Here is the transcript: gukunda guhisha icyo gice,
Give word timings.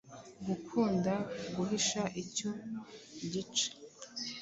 gukunda 0.45 1.13
guhisha 1.55 2.01
icyo 2.23 2.51
gice, 3.31 3.67